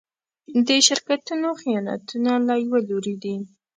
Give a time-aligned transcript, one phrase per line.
[0.67, 3.35] د شرکتونو خیانتونه له يوه لوري دي.